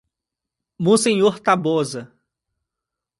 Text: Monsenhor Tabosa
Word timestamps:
Monsenhor 0.79 1.37
Tabosa 1.43 2.11